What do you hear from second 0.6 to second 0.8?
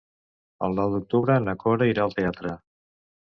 El